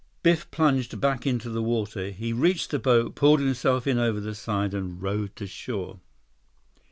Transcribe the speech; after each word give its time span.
Biff 0.23 0.49
plunged 0.49 0.99
back 0.99 1.27
into 1.27 1.47
the 1.47 1.61
water. 1.61 2.09
He 2.09 2.33
reached 2.33 2.71
the 2.71 2.79
boat, 2.79 3.13
pulled 3.13 3.39
himself 3.39 3.85
in 3.85 3.99
over 3.99 4.19
the 4.19 4.33
side, 4.33 4.73
and 4.73 4.99
rowed 4.99 5.35
to 5.35 5.45
shore. 5.45 5.99